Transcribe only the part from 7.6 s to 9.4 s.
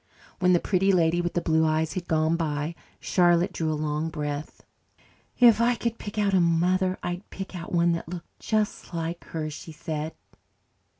one that looked just like